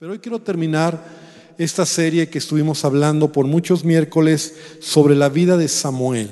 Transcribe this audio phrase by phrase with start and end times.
[0.00, 1.04] Pero hoy quiero terminar
[1.58, 6.30] esta serie que estuvimos hablando por muchos miércoles sobre la vida de Samuel,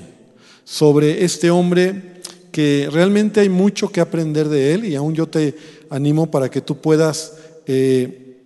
[0.62, 2.20] sobre este hombre
[2.52, 5.56] que realmente hay mucho que aprender de él y aún yo te
[5.90, 7.32] animo para que tú puedas,
[7.66, 8.36] eh,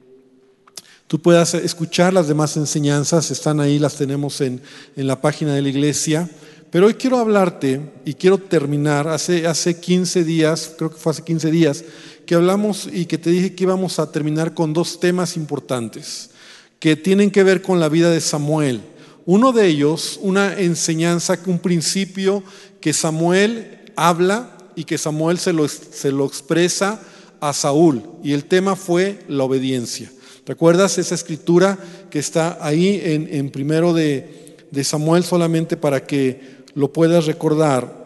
[1.07, 4.63] tú puedas escuchar las demás enseñanzas, están ahí, las tenemos en,
[4.97, 6.31] en la página de la iglesia.
[6.71, 11.25] Pero hoy quiero hablarte y quiero terminar, hace, hace 15 días, creo que fue hace
[11.25, 11.85] 15 días,
[12.31, 16.31] que hablamos y que te dije que íbamos a terminar con dos temas importantes
[16.79, 18.83] que tienen que ver con la vida de Samuel.
[19.27, 22.45] Uno de ellos, una enseñanza, un principio
[22.81, 27.03] que Samuel habla y que Samuel se lo, se lo expresa
[27.41, 28.01] a Saúl.
[28.23, 30.13] Y el tema fue la obediencia.
[30.47, 36.63] ¿Recuerdas esa escritura que está ahí en, en primero de, de Samuel solamente para que
[36.75, 38.00] lo puedas recordar?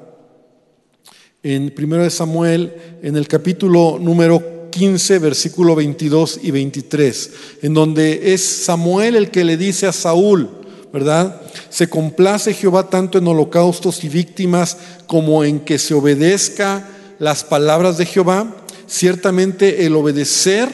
[1.45, 2.73] En 1 Samuel,
[3.03, 7.31] en el capítulo número 15, versículo 22 y 23,
[7.63, 10.49] en donde es Samuel el que le dice a Saúl,
[10.91, 11.43] ¿verdad?
[11.69, 16.89] Se complace Jehová tanto en holocaustos y víctimas como en que se obedezca
[17.19, 18.57] las palabras de Jehová.
[18.87, 20.69] Ciertamente el obedecer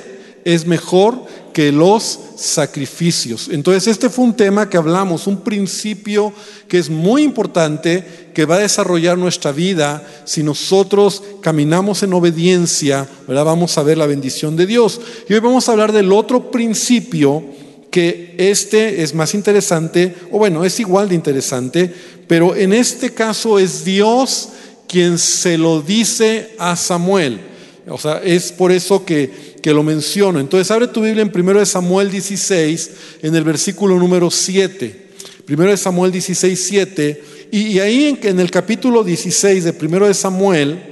[0.45, 3.48] es mejor que los sacrificios.
[3.51, 6.33] Entonces este fue un tema que hablamos, un principio
[6.69, 10.07] que es muy importante, que va a desarrollar nuestra vida.
[10.25, 13.45] Si nosotros caminamos en obediencia, ¿verdad?
[13.45, 15.01] vamos a ver la bendición de Dios.
[15.29, 17.45] Y hoy vamos a hablar del otro principio
[17.91, 21.92] que este es más interesante, o bueno, es igual de interesante,
[22.29, 24.51] pero en este caso es Dios
[24.87, 27.50] quien se lo dice a Samuel.
[27.89, 30.41] O sea, es por eso que que lo menciono.
[30.41, 32.91] Entonces abre tu Biblia en 1 Samuel 16,
[33.23, 35.11] en el versículo número 7.
[35.48, 37.25] 1 Samuel 16, 7.
[37.53, 40.86] Y, ahí en, en el capítulo 16 de 1 Samuel,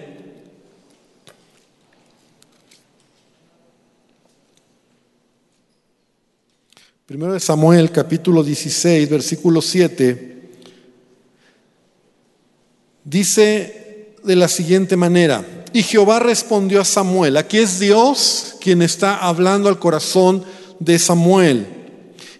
[7.07, 10.51] Primero de Samuel, capítulo 16, versículo 7,
[13.03, 17.37] dice de la siguiente manera, y Jehová respondió a Samuel.
[17.37, 20.45] Aquí es Dios quien está hablando al corazón
[20.79, 21.67] de Samuel.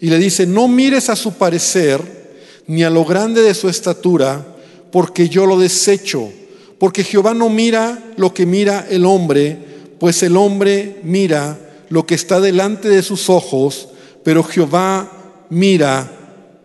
[0.01, 2.19] Y le dice, no mires a su parecer
[2.67, 4.47] ni a lo grande de su estatura,
[4.93, 6.31] porque yo lo desecho.
[6.79, 9.59] Porque Jehová no mira lo que mira el hombre,
[9.99, 11.59] pues el hombre mira
[11.89, 13.89] lo que está delante de sus ojos,
[14.23, 15.11] pero Jehová
[15.51, 16.11] mira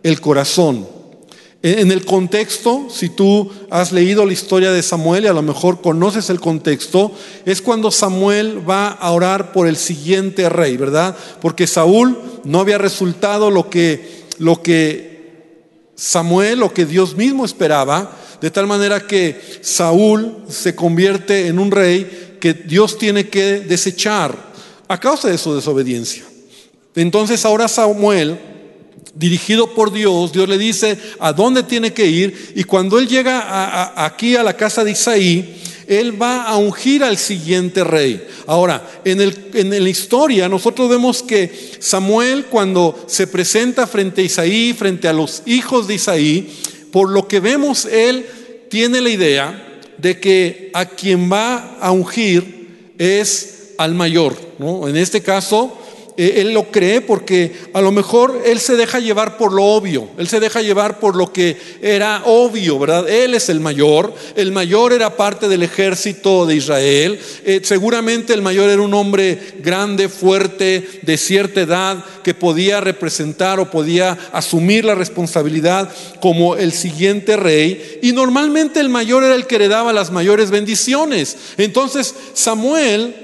[0.02, 0.93] el corazón.
[1.66, 5.80] En el contexto, si tú has leído la historia de Samuel y a lo mejor
[5.80, 7.10] conoces el contexto,
[7.46, 11.16] es cuando Samuel va a orar por el siguiente rey, ¿verdad?
[11.40, 15.54] Porque Saúl no había resultado lo que, lo que
[15.94, 21.70] Samuel, lo que Dios mismo esperaba, de tal manera que Saúl se convierte en un
[21.70, 24.36] rey que Dios tiene que desechar
[24.86, 26.24] a causa de su desobediencia.
[26.94, 28.38] Entonces ahora Samuel
[29.14, 34.04] dirigido por Dios, Dios le dice a dónde tiene que ir y cuando él llega
[34.04, 38.26] aquí a la casa de Isaí, él va a ungir al siguiente rey.
[38.46, 44.24] Ahora, en, el, en la historia nosotros vemos que Samuel cuando se presenta frente a
[44.24, 46.48] Isaí, frente a los hijos de Isaí,
[46.90, 48.24] por lo que vemos, él
[48.70, 54.36] tiene la idea de que a quien va a ungir es al mayor.
[54.58, 54.88] ¿no?
[54.88, 55.76] En este caso,
[56.16, 60.08] eh, él lo cree porque a lo mejor él se deja llevar por lo obvio,
[60.16, 63.08] él se deja llevar por lo que era obvio, ¿verdad?
[63.08, 68.42] Él es el mayor, el mayor era parte del ejército de Israel, eh, seguramente el
[68.42, 74.84] mayor era un hombre grande, fuerte, de cierta edad, que podía representar o podía asumir
[74.84, 80.12] la responsabilidad como el siguiente rey, y normalmente el mayor era el que heredaba las
[80.12, 81.36] mayores bendiciones.
[81.58, 83.23] Entonces Samuel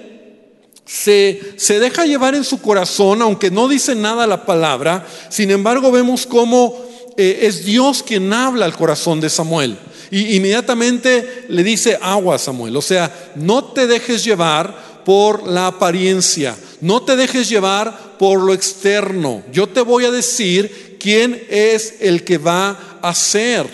[0.91, 6.27] se, deja llevar en su corazón, aunque no dice nada la palabra, sin embargo vemos
[6.27, 6.85] cómo
[7.17, 9.79] eh, es Dios quien habla al corazón de Samuel.
[10.11, 15.69] Y inmediatamente le dice agua a Samuel, o sea, no te dejes llevar por la
[15.69, 21.95] apariencia, no te dejes llevar por lo externo, yo te voy a decir quién es
[22.01, 23.69] el que va a ser.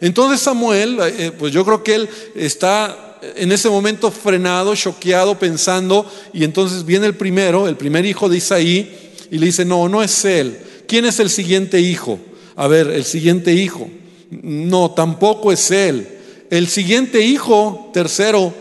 [0.00, 6.10] Entonces Samuel, eh, pues yo creo que él está en ese momento frenado, choqueado, pensando,
[6.32, 10.02] y entonces viene el primero, el primer hijo de Isaí, y le dice, no, no
[10.02, 10.58] es él.
[10.86, 12.18] ¿Quién es el siguiente hijo?
[12.56, 13.88] A ver, el siguiente hijo.
[14.30, 16.06] No, tampoco es él.
[16.50, 18.52] El siguiente hijo, tercero,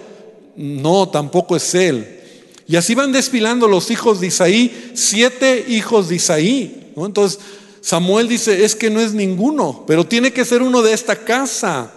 [0.56, 2.20] no, tampoco es él.
[2.68, 6.92] Y así van desfilando los hijos de Isaí, siete hijos de Isaí.
[6.96, 7.40] Entonces
[7.82, 11.92] Samuel dice, es que no es ninguno, pero tiene que ser uno de esta casa.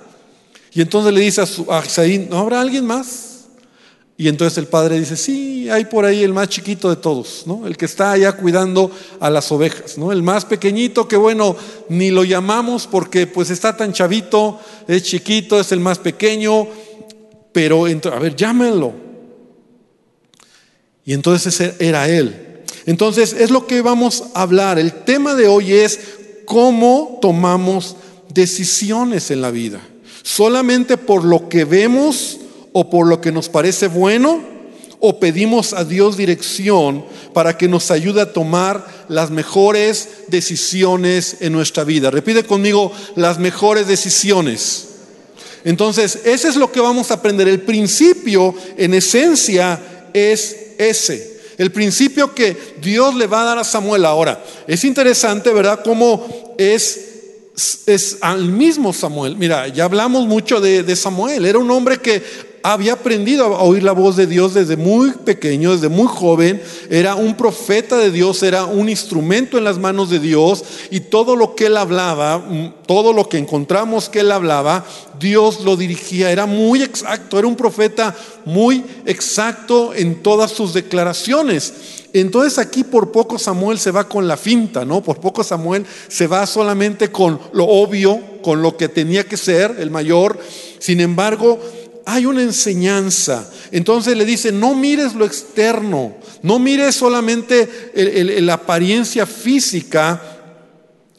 [0.74, 3.30] Y entonces le dice a, Isaí, ¿no habrá alguien más?
[4.16, 7.66] Y entonces el padre dice, sí, hay por ahí el más chiquito de todos, ¿no?
[7.66, 10.12] El que está allá cuidando a las ovejas, ¿no?
[10.12, 11.56] El más pequeñito que bueno,
[11.88, 16.68] ni lo llamamos porque pues está tan chavito, es chiquito, es el más pequeño,
[17.52, 18.92] pero a ver, llámenlo.
[21.04, 22.62] Y entonces era él.
[22.86, 24.78] Entonces es lo que vamos a hablar.
[24.78, 26.00] El tema de hoy es
[26.46, 27.96] cómo tomamos
[28.32, 29.80] decisiones en la vida.
[30.24, 32.38] Solamente por lo que vemos
[32.72, 34.40] o por lo que nos parece bueno
[34.98, 37.04] o pedimos a Dios dirección
[37.34, 42.10] para que nos ayude a tomar las mejores decisiones en nuestra vida.
[42.10, 44.86] Repite conmigo, las mejores decisiones.
[45.62, 47.46] Entonces, ese es lo que vamos a aprender.
[47.46, 51.38] El principio, en esencia, es ese.
[51.58, 54.42] El principio que Dios le va a dar a Samuel ahora.
[54.66, 55.82] Es interesante, ¿verdad?
[55.84, 57.13] Cómo es
[57.86, 59.36] es al mismo Samuel.
[59.36, 61.44] Mira, ya hablamos mucho de, de, Samuel.
[61.44, 62.22] Era un hombre que
[62.66, 66.62] había aprendido a oír la voz de Dios desde muy pequeño, desde muy joven.
[66.88, 70.64] Era un profeta de Dios, era un instrumento en las manos de Dios.
[70.90, 74.86] Y todo lo que él hablaba, mm, todo lo que encontramos que él hablaba,
[75.20, 76.32] Dios lo dirigía.
[76.32, 78.16] Era muy exacto, era un profeta
[78.46, 81.74] muy exacto en todas sus declaraciones.
[82.14, 85.02] Entonces aquí por poco Samuel se va con la finta, ¿no?
[85.02, 89.76] Por poco Samuel se va solamente con lo obvio, con lo que tenía que ser
[89.80, 90.38] el mayor.
[90.78, 91.58] Sin embargo,
[92.06, 93.50] hay una enseñanza.
[93.70, 97.92] Entonces le dice, no mires lo externo, no mires solamente
[98.42, 100.22] la apariencia física,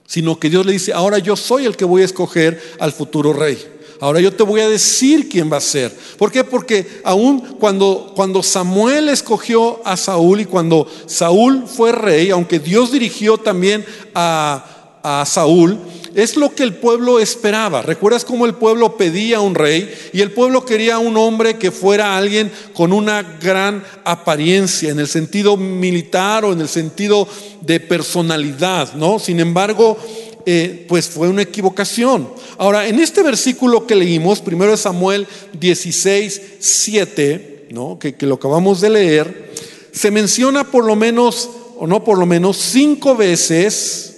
[0.07, 3.33] sino que Dios le dice, ahora yo soy el que voy a escoger al futuro
[3.33, 3.57] rey.
[4.01, 5.95] Ahora yo te voy a decir quién va a ser.
[6.17, 6.43] ¿Por qué?
[6.43, 12.91] Porque aún cuando, cuando Samuel escogió a Saúl y cuando Saúl fue rey, aunque Dios
[12.91, 15.79] dirigió también a, a Saúl,
[16.15, 17.81] es lo que el pueblo esperaba.
[17.81, 19.93] ¿Recuerdas cómo el pueblo pedía un rey?
[20.13, 25.07] Y el pueblo quería un hombre que fuera alguien con una gran apariencia, en el
[25.07, 27.27] sentido militar o en el sentido
[27.61, 29.19] de personalidad, ¿no?
[29.19, 29.97] Sin embargo,
[30.45, 32.29] eh, pues fue una equivocación.
[32.57, 35.27] Ahora, en este versículo que leímos, primero de Samuel
[35.59, 37.99] 16, 7, ¿no?
[37.99, 39.51] que, que lo acabamos de leer,
[39.91, 44.14] se menciona por lo menos, o no por lo menos, cinco veces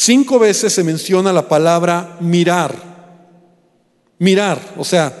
[0.00, 2.72] Cinco veces se menciona la palabra mirar.
[4.20, 5.12] Mirar, o sea,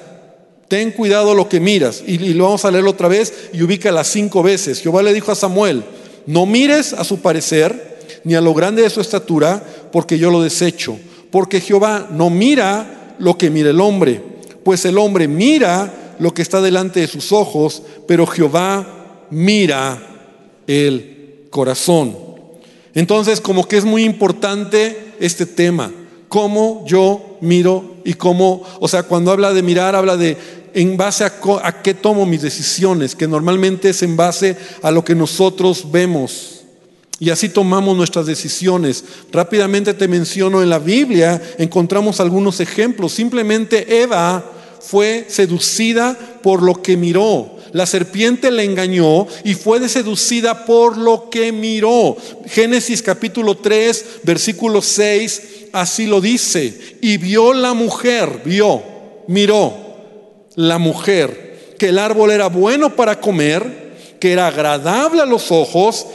[0.68, 2.00] ten cuidado lo que miras.
[2.06, 4.80] Y, lo vamos a leer otra vez y ubica las cinco veces.
[4.80, 5.82] Jehová le dijo a Samuel,
[6.26, 9.60] no mires a su parecer, ni a lo grande de su estatura,
[9.90, 10.96] porque yo lo desecho.
[11.32, 14.22] Porque Jehová no mira lo que mira el hombre,
[14.62, 20.00] pues el hombre mira lo que está delante de sus ojos, pero Jehová mira
[20.68, 22.27] el corazón.
[22.98, 25.92] Entonces, como que es muy importante este tema,
[26.28, 30.36] cómo yo miro y cómo, o sea, cuando habla de mirar, habla de
[30.74, 35.04] en base a, a qué tomo mis decisiones, que normalmente es en base a lo
[35.04, 36.64] que nosotros vemos.
[37.20, 39.04] Y así tomamos nuestras decisiones.
[39.30, 43.12] Rápidamente te menciono en la Biblia, encontramos algunos ejemplos.
[43.12, 44.44] Simplemente Eva
[44.80, 47.57] fue seducida por lo que miró.
[47.72, 52.16] La serpiente le engañó y fue seducida por lo que miró.
[52.46, 55.42] Génesis capítulo 3, versículo 6,
[55.72, 56.96] así lo dice.
[57.00, 58.82] Y vio la mujer, vio,
[59.26, 59.74] miró
[60.54, 66.06] la mujer, que el árbol era bueno para comer, que era agradable a los ojos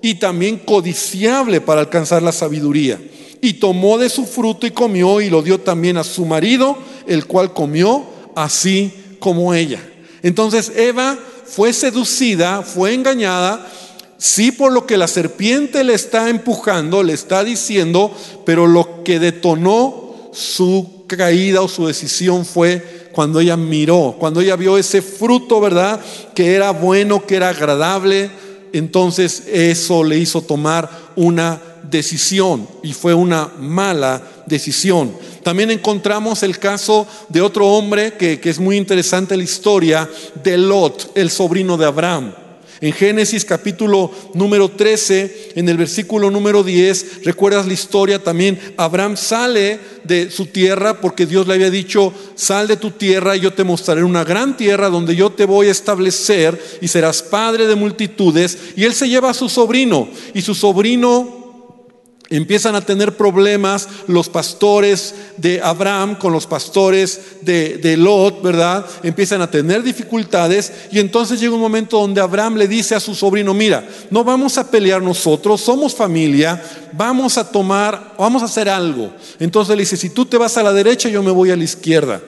[0.00, 3.00] y también codiciable para alcanzar la sabiduría.
[3.40, 7.26] Y tomó de su fruto y comió y lo dio también a su marido, el
[7.26, 9.80] cual comió así como ella.
[10.22, 13.66] Entonces Eva fue seducida, fue engañada,
[14.18, 18.14] sí por lo que la serpiente le está empujando, le está diciendo,
[18.46, 24.56] pero lo que detonó su caída o su decisión fue cuando ella miró, cuando ella
[24.56, 26.00] vio ese fruto, ¿verdad?
[26.34, 28.30] Que era bueno, que era agradable,
[28.72, 31.60] entonces eso le hizo tomar una
[31.90, 35.12] decisión y fue una mala decisión.
[35.42, 40.08] También encontramos el caso de otro hombre que, es muy interesante la historia
[40.42, 42.34] de Lot, el sobrino de Abraham.
[42.82, 49.16] En Génesis capítulo número 13, en el versículo número 10, recuerdas la historia también, Abraham
[49.16, 53.52] sale de su tierra porque Dios le había dicho, sal de tu tierra y yo
[53.52, 57.76] te mostraré una gran tierra donde yo te voy a establecer y serás padre de
[57.76, 58.58] multitudes.
[58.74, 61.31] Y él se lleva a su sobrino y su sobrino
[62.36, 68.86] Empiezan a tener problemas los pastores de Abraham con los pastores de, Lot, ¿verdad?
[69.02, 73.14] Empiezan a tener dificultades y entonces llega un momento donde Abraham le dice a su
[73.14, 76.62] sobrino, mira, no vamos a pelear nosotros, somos familia,
[76.94, 79.12] vamos a tomar, vamos a hacer algo.
[79.38, 81.64] Entonces le dice, si tú te vas a la derecha, yo me voy a la
[81.64, 82.22] izquierda.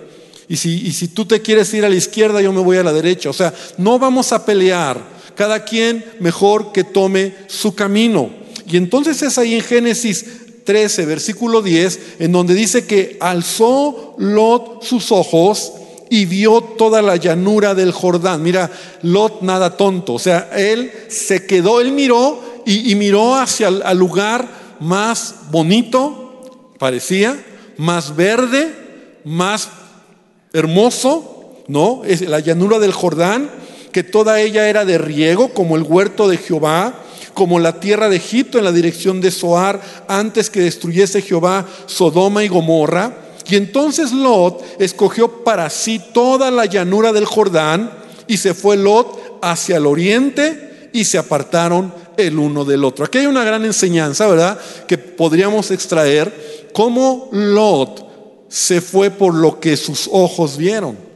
[0.48, 2.82] Y si, y si tú te quieres ir a la izquierda, yo me voy a
[2.82, 3.30] la derecha.
[3.30, 5.14] O sea, no vamos a pelear.
[5.34, 8.43] Cada quien mejor que tome su camino.
[8.66, 10.24] Y entonces es ahí en Génesis
[10.64, 15.72] 13, versículo 10, en donde dice que alzó Lot sus ojos
[16.10, 18.42] y vio toda la llanura del Jordán.
[18.42, 18.70] Mira,
[19.02, 20.14] Lot nada tonto.
[20.14, 24.48] O sea, él se quedó, él miró y, miró hacia el lugar
[24.80, 27.42] más bonito, parecía,
[27.76, 28.74] más verde,
[29.24, 29.68] más
[30.52, 32.02] hermoso, ¿no?
[32.04, 33.50] Es la llanura del Jordán,
[33.94, 36.94] que toda ella era de riego, como el huerto de Jehová,
[37.32, 42.42] como la tierra de Egipto en la dirección de Zoar, antes que destruyese Jehová Sodoma
[42.42, 43.16] y Gomorra.
[43.46, 47.88] Y entonces Lot escogió para sí toda la llanura del Jordán
[48.26, 53.04] y se fue Lot hacia el oriente y se apartaron el uno del otro.
[53.04, 54.58] Aquí hay una gran enseñanza, ¿verdad?
[54.88, 61.13] Que podríamos extraer cómo Lot se fue por lo que sus ojos vieron.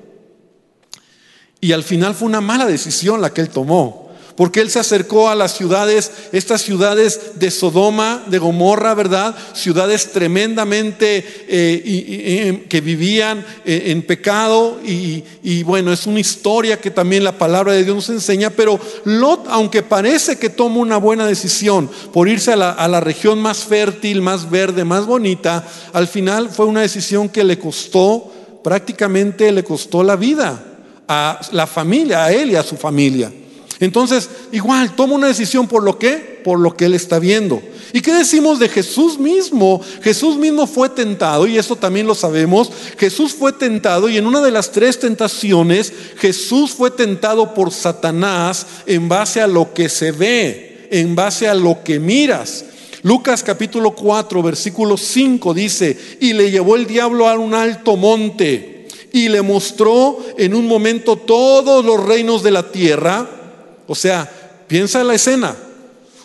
[1.61, 5.29] Y al final fue una mala decisión la que él tomó porque él se acercó
[5.29, 9.35] a las ciudades, estas ciudades de Sodoma, de Gomorra, ¿verdad?
[9.53, 17.25] Ciudades tremendamente eh, que vivían eh, en pecado y, bueno, es una historia que también
[17.25, 21.91] la palabra de Dios nos enseña, pero Lot, aunque parece que toma una buena decisión
[22.13, 26.83] por irse a la región más fértil, más verde, más bonita, al final fue una
[26.83, 30.63] decisión que le costó, prácticamente le costó la vida
[31.09, 33.33] a la familia, a él y a su familia.
[33.81, 37.63] Entonces, igual, toma una decisión por lo que, por lo que él está viendo.
[37.93, 39.81] ¿Y qué decimos de Jesús mismo?
[40.03, 42.71] Jesús mismo fue tentado, y eso también lo sabemos.
[42.99, 48.67] Jesús fue tentado, y en una de las tres tentaciones, Jesús fue tentado por Satanás
[48.87, 52.65] en base a lo que se ve, en base a lo que miras.
[53.03, 58.78] Lucas capítulo 4, versículo 5 dice, y le llevó el diablo a un alto monte
[59.13, 63.29] y le mostró en un momento todos los reinos de la tierra
[63.89, 64.31] o sea,
[64.69, 65.57] piensa en la escena.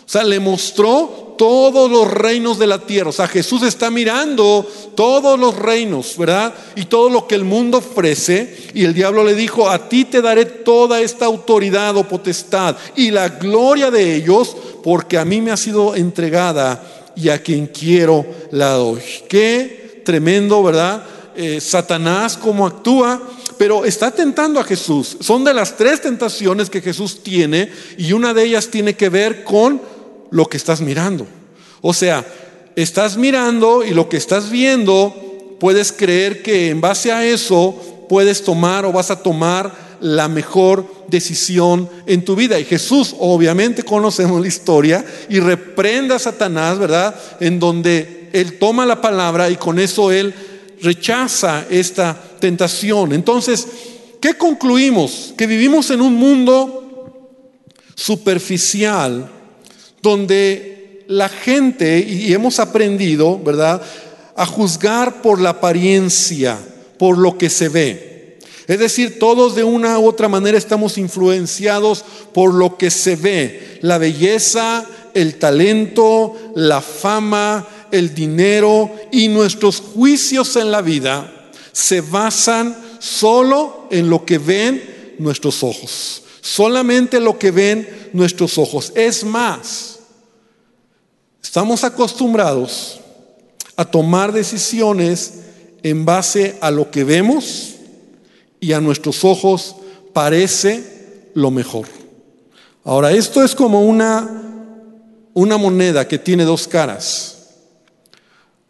[0.06, 3.08] O sea, le mostró todos los reinos de la tierra.
[3.08, 6.54] O sea, Jesús está mirando todos los reinos, ¿verdad?
[6.76, 8.68] Y todo lo que el mundo ofrece.
[8.74, 13.10] Y el diablo le dijo, a ti te daré toda esta autoridad o potestad y
[13.10, 18.26] la gloria de ellos, porque a mí me ha sido entregada y a quien quiero
[18.50, 19.00] la doy.
[19.26, 21.02] Qué tremendo, ¿verdad?
[21.36, 23.20] Eh, Satanás cómo actúa
[23.58, 25.16] pero está tentando a Jesús.
[25.20, 29.44] Son de las tres tentaciones que Jesús tiene y una de ellas tiene que ver
[29.44, 29.80] con
[30.30, 31.26] lo que estás mirando.
[31.80, 32.24] O sea,
[32.76, 35.14] estás mirando y lo que estás viendo,
[35.60, 37.74] puedes creer que en base a eso
[38.08, 42.58] puedes tomar o vas a tomar la mejor decisión en tu vida.
[42.58, 47.14] Y Jesús, obviamente conocemos la historia, y reprenda a Satanás, ¿verdad?
[47.40, 50.34] En donde él toma la palabra y con eso él
[50.84, 53.12] rechaza esta tentación.
[53.12, 53.66] Entonces,
[54.20, 55.34] ¿qué concluimos?
[55.36, 57.10] Que vivimos en un mundo
[57.96, 59.30] superficial
[60.02, 63.82] donde la gente, y hemos aprendido, ¿verdad?,
[64.36, 66.58] a juzgar por la apariencia,
[66.98, 68.38] por lo que se ve.
[68.66, 73.78] Es decir, todos de una u otra manera estamos influenciados por lo que se ve,
[73.82, 82.00] la belleza, el talento, la fama, el dinero y nuestros juicios en la vida se
[82.00, 86.22] basan solo en lo que ven nuestros ojos.
[86.40, 88.92] Solamente lo que ven nuestros ojos.
[88.96, 90.00] Es más,
[91.40, 93.00] estamos acostumbrados
[93.76, 95.34] a tomar decisiones
[95.84, 97.74] en base a lo que vemos
[98.58, 99.76] y a nuestros ojos
[100.12, 101.86] parece lo mejor.
[102.82, 104.42] Ahora, esto es como una,
[105.32, 107.33] una moneda que tiene dos caras.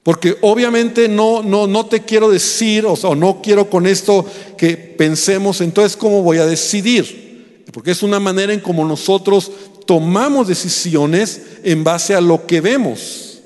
[0.05, 4.25] Porque obviamente no, no, no te quiero decir, o no quiero con esto
[4.59, 7.65] que pensemos, entonces, ¿cómo voy a decidir?
[7.73, 9.51] Porque es una manera en cómo nosotros
[9.87, 13.41] tomamos decisiones en base a lo que vemos.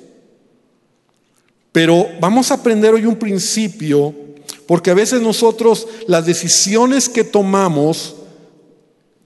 [1.71, 4.13] Pero vamos a aprender hoy un principio,
[4.67, 8.17] porque a veces nosotros las decisiones que tomamos,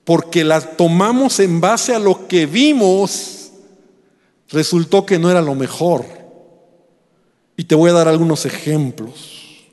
[0.05, 3.53] porque las tomamos en base a lo que vimos,
[4.51, 6.22] resultó que no era lo mejor.
[7.62, 9.71] Y te voy a dar algunos ejemplos.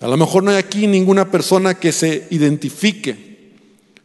[0.00, 3.52] A lo mejor no hay aquí ninguna persona que se identifique,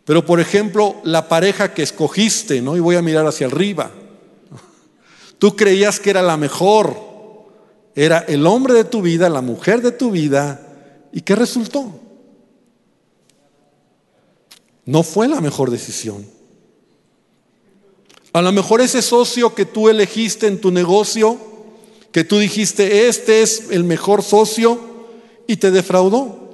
[0.05, 2.77] pero por ejemplo, la pareja que escogiste, ¿no?
[2.77, 3.89] Y voy a mirar hacia arriba.
[5.39, 6.95] Tú creías que era la mejor,
[7.95, 11.99] era el hombre de tu vida, la mujer de tu vida, ¿y qué resultó?
[14.85, 16.27] No fue la mejor decisión.
[18.33, 21.46] A lo mejor ese socio que tú elegiste en tu negocio
[22.17, 24.79] que tú dijiste, este es el mejor socio
[25.45, 26.49] y te defraudó.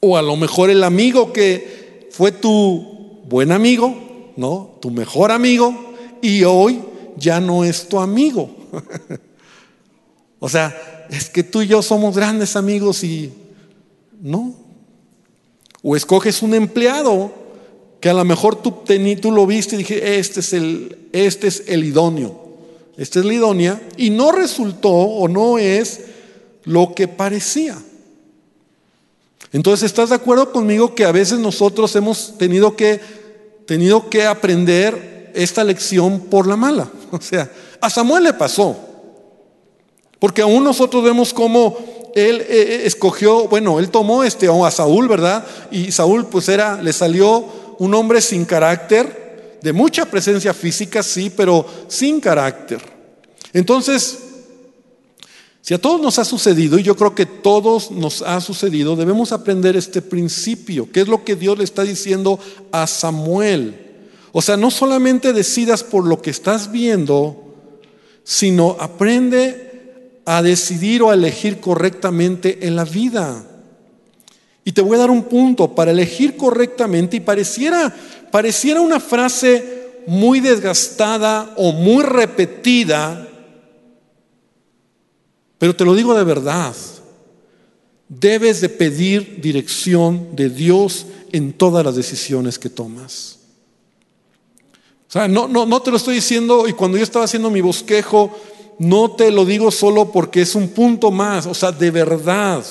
[0.00, 4.78] O a lo mejor el amigo que fue tu buen amigo, ¿no?
[4.80, 6.82] Tu mejor amigo y hoy
[7.16, 8.50] ya no es tu amigo.
[10.40, 13.32] o sea, es que tú y yo somos grandes amigos y
[14.20, 14.56] no.
[15.84, 17.32] O escoges un empleado
[18.00, 18.82] que a lo mejor tú,
[19.20, 22.42] tú lo viste y dije, este es, el, este es el idóneo,
[22.96, 26.00] esta es la idónea, y no resultó o no es
[26.64, 27.78] lo que parecía.
[29.52, 33.00] Entonces, ¿estás de acuerdo conmigo que a veces nosotros hemos tenido que,
[33.66, 36.90] tenido que aprender esta lección por la mala?
[37.12, 38.74] O sea, a Samuel le pasó.
[40.18, 41.76] Porque aún nosotros vemos cómo
[42.14, 45.44] él eh, eh, escogió, bueno, él tomó este, a Saúl, ¿verdad?
[45.70, 47.44] Y Saúl pues era, le salió
[47.78, 49.21] un hombre sin carácter,
[49.62, 52.80] de mucha presencia física, sí, pero sin carácter.
[53.52, 54.18] Entonces,
[55.60, 59.30] si a todos nos ha sucedido, y yo creo que todos nos ha sucedido, debemos
[59.30, 62.40] aprender este principio, que es lo que Dios le está diciendo
[62.72, 63.78] a Samuel.
[64.32, 67.54] O sea, no solamente decidas por lo que estás viendo,
[68.24, 73.46] sino aprende a decidir o a elegir correctamente en la vida.
[74.64, 77.94] Y te voy a dar un punto para elegir correctamente y pareciera,
[78.32, 83.28] pareciera una frase muy desgastada o muy repetida,
[85.58, 86.74] pero te lo digo de verdad,
[88.08, 93.38] debes de pedir dirección de Dios en todas las decisiones que tomas.
[95.08, 97.60] O sea, no, no, no te lo estoy diciendo y cuando yo estaba haciendo mi
[97.60, 98.36] bosquejo,
[98.78, 102.64] no te lo digo solo porque es un punto más, o sea, de verdad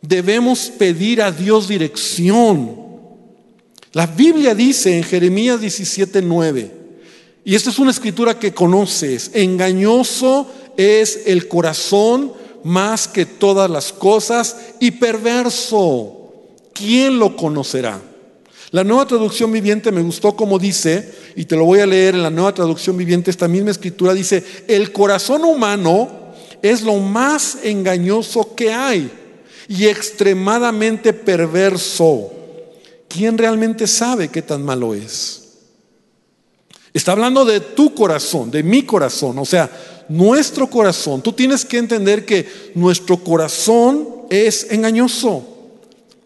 [0.00, 2.89] debemos pedir a Dios dirección.
[3.92, 6.70] La Biblia dice en Jeremías 17:9,
[7.44, 12.32] y esta es una escritura que conoces, engañoso es el corazón
[12.62, 16.16] más que todas las cosas y perverso.
[16.72, 18.00] ¿Quién lo conocerá?
[18.70, 22.22] La nueva traducción viviente me gustó como dice, y te lo voy a leer en
[22.22, 26.08] la nueva traducción viviente, esta misma escritura dice, el corazón humano
[26.62, 29.10] es lo más engañoso que hay
[29.66, 32.39] y extremadamente perverso.
[33.10, 35.48] ¿Quién realmente sabe qué tan malo es?
[36.94, 39.68] Está hablando de tu corazón, de mi corazón, o sea,
[40.08, 41.20] nuestro corazón.
[41.20, 45.44] Tú tienes que entender que nuestro corazón es engañoso.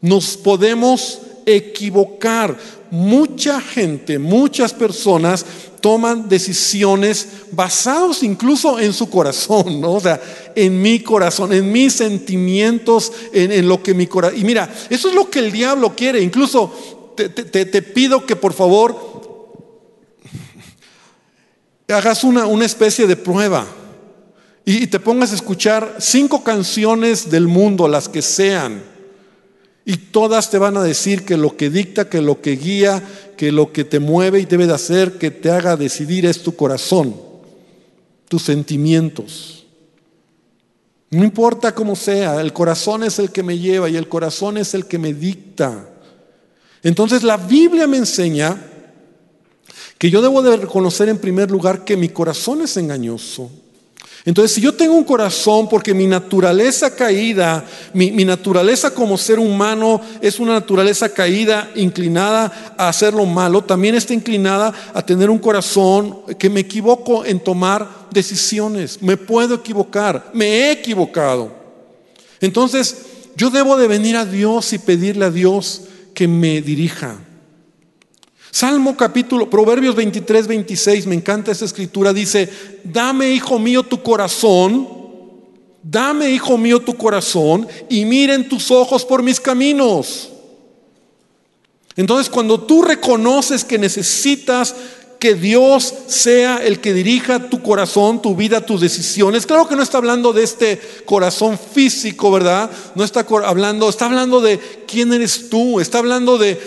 [0.02, 2.56] Nos podemos equivocar.
[2.90, 5.44] Mucha gente, muchas personas
[5.84, 9.92] toman decisiones basados incluso en su corazón, ¿no?
[9.92, 10.18] O sea,
[10.56, 14.40] en mi corazón, en mis sentimientos, en, lo que mi corazón...
[14.40, 16.22] Y mira, eso es lo que el diablo quiere.
[16.22, 18.96] Incluso te, te pido que por favor
[21.88, 23.66] hagas una, una especie de prueba
[24.64, 28.93] y te pongas a escuchar cinco canciones del mundo, las que sean
[29.84, 33.02] y todas te van a decir que lo que dicta, que lo que guía,
[33.36, 36.56] que lo que te mueve y debe de hacer, que te haga decidir es tu
[36.56, 37.14] corazón,
[38.28, 39.66] tus sentimientos.
[41.10, 44.74] No importa cómo sea, el corazón es el que me lleva y el corazón es
[44.74, 45.90] el que me dicta.
[46.82, 48.56] Entonces la Biblia me enseña
[49.98, 53.50] que yo debo de reconocer en primer lugar que mi corazón es engañoso.
[54.26, 60.00] Entonces, si yo tengo un corazón, porque mi naturaleza caída, mi, naturaleza como ser humano
[60.22, 65.38] es una naturaleza caída, inclinada a hacer lo malo, también está inclinada a tener un
[65.38, 69.02] corazón que me equivoco en tomar decisiones.
[69.02, 71.52] Me puedo equivocar, me he equivocado.
[72.40, 72.96] Entonces,
[73.36, 75.82] yo debo de venir a Dios y pedirle a Dios
[76.14, 77.18] que me dirija.
[78.54, 82.48] Salmo capítulo, Proverbios 23, 26, me encanta esa escritura, dice,
[82.84, 84.86] dame, hijo mío, tu corazón,
[85.82, 90.30] dame, hijo mío, tu corazón, y miren tus ojos por mis caminos.
[91.96, 94.72] Entonces, cuando tú reconoces que necesitas
[95.24, 99.46] que Dios sea el que dirija tu corazón, tu vida, tus decisiones.
[99.46, 102.70] Claro que no está hablando de este corazón físico, ¿verdad?
[102.94, 106.60] No está hablando, está hablando de quién eres tú, está hablando de,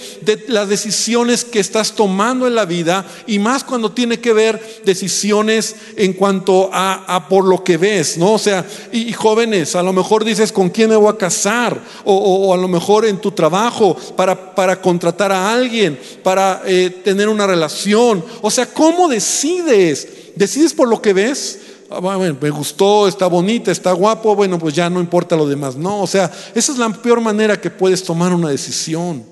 [0.48, 5.76] las decisiones que estás tomando en la vida y más cuando tiene que ver decisiones
[5.96, 8.34] en cuanto a, por lo que ves, ¿no?
[8.34, 12.54] O sea, y, jóvenes, a lo mejor dices con quién me voy a casar o,
[12.54, 17.46] a lo mejor en tu trabajo para, para contratar a alguien, para eh, tener una
[17.46, 18.26] relación.
[18.48, 20.08] O sea, ¿cómo decides?
[20.34, 21.60] ¿Decides por lo que ves?
[21.90, 25.76] Ah, bueno, me gustó, está bonita, está guapo, bueno, pues ya no importa lo demás.
[25.76, 29.26] No, o sea, esa es la peor manera que puedes tomar una decisión.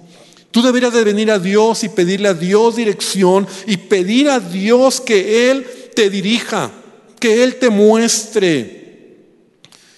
[0.52, 5.00] Tú deberías de venir a Dios y pedirle a Dios dirección y pedir a Dios
[5.00, 6.72] que Él te dirija,
[7.18, 8.85] que Él te muestre.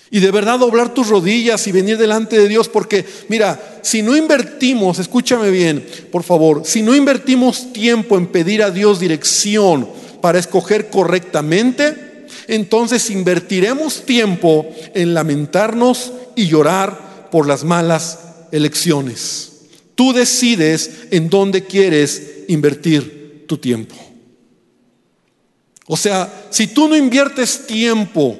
[0.10, 4.16] Y de verdad doblar tus rodillas y venir delante de Dios, porque mira, si no
[4.16, 9.88] invertimos, escúchame bien, por favor, si no invertimos tiempo en pedir a Dios dirección
[10.22, 18.20] para escoger correctamente, entonces invertiremos tiempo en lamentarnos y llorar por las malas
[18.52, 19.54] elecciones.
[19.96, 23.96] Tú decides en dónde quieres invertir tu tiempo.
[25.88, 28.38] O sea, si tú no inviertes tiempo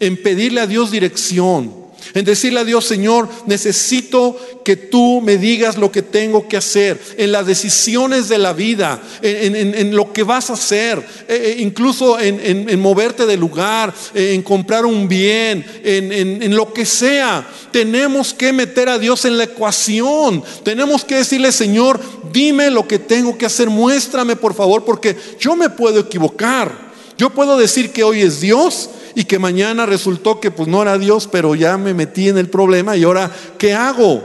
[0.00, 1.80] en pedirle a Dios dirección,
[2.14, 7.00] en decirle a Dios, Señor, necesito que tú me digas lo que tengo que hacer,
[7.16, 12.18] en las decisiones de la vida, en, lo que vas a hacer, eh, eh, incluso
[12.18, 17.46] en, moverte de lugar, eh, en comprar un bien, en lo que sea.
[17.70, 20.42] Tenemos que meter a Dios en la ecuación.
[20.64, 22.00] Tenemos que decirle, Señor,
[22.32, 26.89] dime lo que tengo que hacer, muéstrame por favor, porque yo me puedo equivocar.
[27.20, 30.96] Yo puedo decir que hoy es Dios y que mañana resultó que pues no era
[30.96, 34.22] Dios, pero ya me metí en el problema y ahora, ¿qué hago?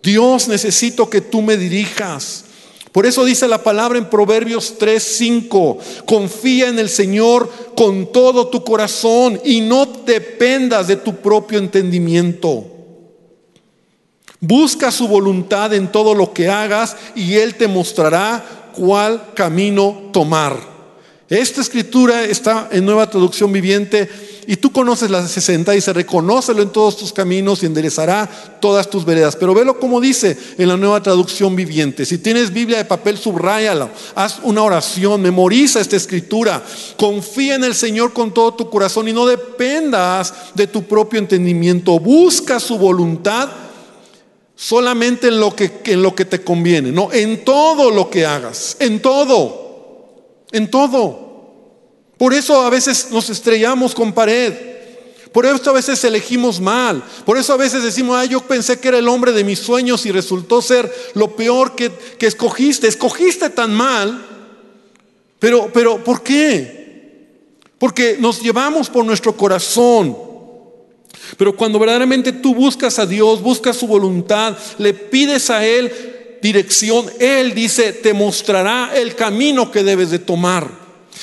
[0.00, 2.44] Dios necesito que tú me dirijas.
[2.92, 8.62] Por eso dice la palabra en Proverbios 3:5, confía en el Señor con todo tu
[8.62, 12.64] corazón y no dependas de tu propio entendimiento.
[14.38, 20.77] Busca su voluntad en todo lo que hagas y Él te mostrará cuál camino tomar.
[21.28, 24.08] Esta escritura está en nueva traducción viviente
[24.46, 28.88] y tú conoces la 60 y se reconócelo en todos tus caminos y enderezará todas
[28.88, 29.36] tus veredas.
[29.36, 32.06] Pero velo como dice en la nueva traducción viviente.
[32.06, 36.64] Si tienes Biblia de papel, subráyala, haz una oración, memoriza esta escritura,
[36.96, 42.00] confía en el Señor con todo tu corazón y no dependas de tu propio entendimiento.
[42.00, 43.50] Busca su voluntad
[44.56, 48.78] solamente en lo que, en lo que te conviene, no, en todo lo que hagas,
[48.80, 49.67] en todo
[50.52, 51.28] en todo.
[52.16, 54.52] Por eso a veces nos estrellamos con pared.
[55.32, 57.02] Por eso a veces elegimos mal.
[57.24, 60.04] Por eso a veces decimos, ah, yo pensé que era el hombre de mis sueños
[60.06, 62.88] y resultó ser lo peor que, que escogiste.
[62.88, 64.26] Escogiste tan mal.
[65.38, 67.28] Pero, pero, ¿por qué?
[67.78, 70.16] Porque nos llevamos por nuestro corazón.
[71.36, 75.92] Pero cuando verdaderamente tú buscas a Dios, buscas su voluntad, le pides a Él,
[76.42, 80.68] dirección, Él dice, te mostrará el camino que debes de tomar.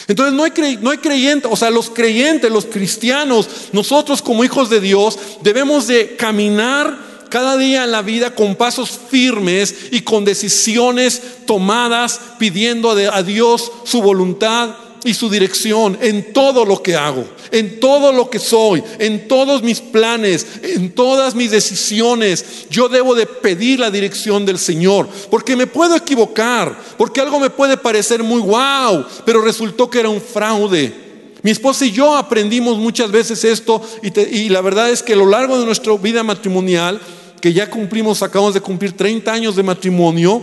[0.07, 4.69] Entonces no hay, no hay creyentes, o sea, los creyentes, los cristianos, nosotros como hijos
[4.69, 6.97] de Dios debemos de caminar
[7.29, 13.71] cada día en la vida con pasos firmes y con decisiones tomadas pidiendo a Dios
[13.83, 18.83] su voluntad y su dirección en todo lo que hago, en todo lo que soy,
[18.99, 22.65] en todos mis planes, en todas mis decisiones.
[22.69, 27.51] Yo debo de pedir la dirección del Señor, porque me puedo equivocar, porque algo me
[27.51, 31.05] puede parecer muy wow, pero resultó que era un fraude.
[31.43, 35.17] Mi esposa y yo aprendimos muchas veces esto y, y la verdad es que a
[35.17, 36.99] lo largo de nuestra vida matrimonial,
[37.39, 40.41] que ya cumplimos, acabamos de cumplir 30 años de matrimonio,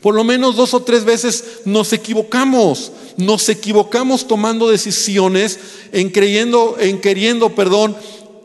[0.00, 2.92] por lo menos dos o tres veces nos equivocamos.
[3.16, 5.58] Nos equivocamos tomando decisiones
[5.92, 7.96] en creyendo, en queriendo, perdón,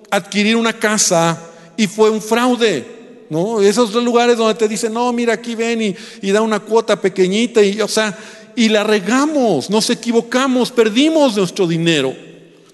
[0.09, 1.41] adquirir una casa
[1.77, 2.95] y fue un fraude.
[3.29, 3.61] ¿No?
[3.61, 7.61] Esos lugares donde te dicen, no, mira, aquí ven y, y da una cuota pequeñita,
[7.61, 8.17] y, o sea,
[8.55, 12.15] y la regamos, nos equivocamos, perdimos nuestro dinero.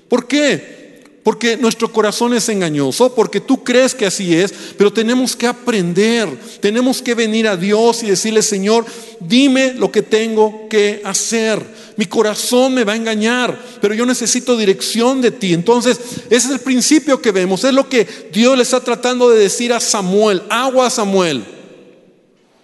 [0.07, 0.82] ¿Por qué?
[1.23, 6.29] Porque nuestro corazón es engañoso, porque tú crees que así es, pero tenemos que aprender,
[6.59, 8.85] tenemos que venir a Dios y decirle, Señor,
[9.21, 11.65] dime lo que tengo que hacer.
[11.95, 15.53] Mi corazón me va a engañar, pero yo necesito dirección de ti.
[15.53, 19.39] Entonces, ese es el principio que vemos, es lo que Dios le está tratando de
[19.39, 21.45] decir a Samuel, agua Samuel,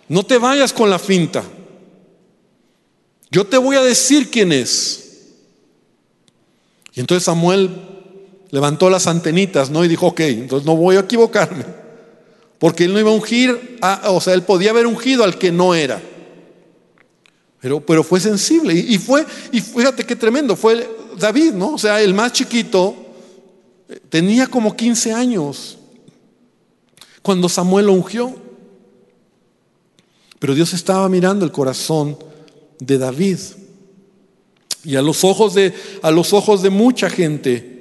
[0.09, 1.45] no te vayas con la finta.
[3.31, 5.05] Yo te voy a decir quién es.
[6.93, 7.88] Y entonces Samuel
[8.51, 9.83] levantó las antenitas, ¿no?
[9.85, 11.65] Y dijo, ok, entonces no voy a equivocarme.
[12.57, 15.73] Porque él no iba a ungir, o sea, él podía haber ungido al que no
[15.73, 16.01] era.
[17.61, 18.73] Pero, pero fue sensible.
[18.73, 21.75] Y, fue, y fíjate qué tremendo, fue David, ¿no?
[21.75, 22.95] O sea, el más chiquito,
[24.09, 25.77] tenía como 15 años
[27.21, 28.35] cuando Samuel lo ungió.
[30.39, 32.17] Pero Dios estaba mirando el corazón
[32.79, 33.39] de David.
[34.83, 37.78] Y a los ojos de, a los ojos de mucha gente,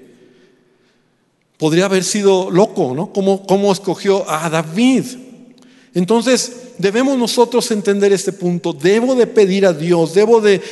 [1.59, 3.13] podría haber sido loco, ¿no?
[3.13, 5.05] ¿Cómo, escogió a David?
[5.93, 8.73] Entonces, debemos nosotros entender este punto.
[8.73, 10.63] Debo de pedir a Dios, debo de,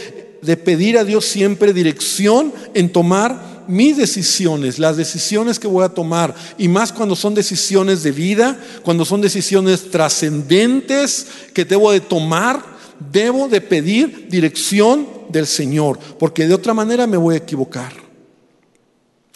[0.40, 5.88] de pedir a Dios siempre dirección en tomar mis decisiones, las decisiones que voy a
[5.88, 12.00] tomar, y más cuando son decisiones de vida, cuando son decisiones trascendentes que debo de
[12.00, 12.62] tomar,
[13.10, 17.92] debo de pedir dirección del Señor, porque de otra manera me voy a equivocar.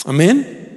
[0.04, 0.69] Amén.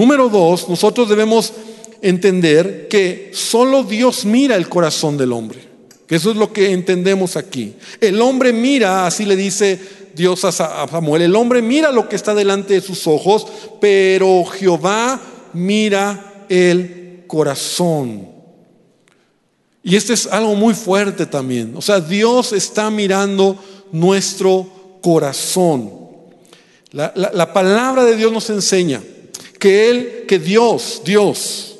[0.00, 1.52] Número dos, nosotros debemos
[2.00, 5.60] entender que solo Dios mira el corazón del hombre.
[6.06, 7.74] Que eso es lo que entendemos aquí.
[8.00, 9.78] El hombre mira, así le dice
[10.14, 13.46] Dios a Samuel, el hombre mira lo que está delante de sus ojos,
[13.78, 15.20] pero Jehová
[15.52, 18.26] mira el corazón.
[19.82, 21.74] Y este es algo muy fuerte también.
[21.76, 24.66] O sea, Dios está mirando nuestro
[25.02, 25.92] corazón.
[26.90, 29.02] La, la palabra de Dios nos enseña
[29.60, 31.76] que Él, que Dios, Dios,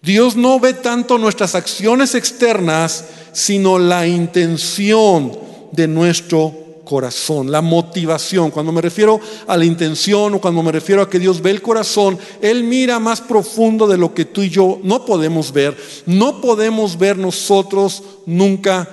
[0.00, 5.36] Dios no ve tanto nuestras acciones externas, sino la intención
[5.72, 8.52] de nuestro corazón, la motivación.
[8.52, 11.60] Cuando me refiero a la intención o cuando me refiero a que Dios ve el
[11.60, 15.76] corazón, Él mira más profundo de lo que tú y yo no podemos ver.
[16.06, 18.88] No podemos ver nosotros nunca,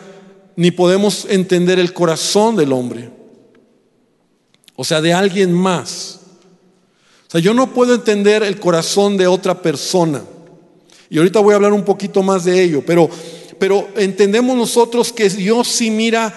[0.56, 3.12] ni podemos entender el corazón del hombre.
[4.76, 6.23] O sea, de alguien más.
[7.40, 10.24] Yo no puedo entender el corazón de otra persona.
[11.10, 13.10] Y ahorita voy a hablar un poquito más de ello, pero,
[13.96, 16.34] entendemos nosotros que Dios sí mira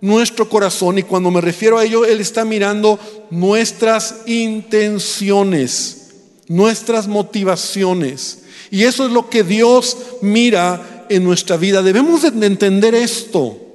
[0.00, 2.98] nuestro corazón y cuando me refiero a ello, Él está mirando
[3.30, 6.08] nuestras intenciones,
[6.48, 8.40] nuestras motivaciones.
[8.70, 11.82] Y eso es lo que Dios mira en nuestra vida.
[11.82, 13.67] Debemos de entender esto.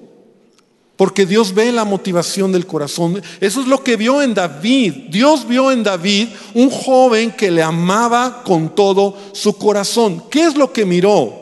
[0.96, 3.22] Porque Dios ve la motivación del corazón.
[3.42, 4.94] Eso es lo que vio en David.
[5.10, 10.24] Dios vio en David un joven que le amaba con todo su corazón.
[10.30, 11.42] ¿Qué es lo que miró?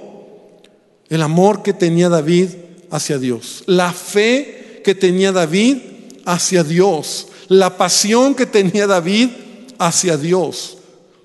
[1.09, 2.47] El amor que tenía David
[2.91, 3.63] hacia Dios.
[3.65, 5.77] La fe que tenía David
[6.25, 7.27] hacia Dios.
[7.49, 9.29] La pasión que tenía David
[9.77, 10.77] hacia Dios.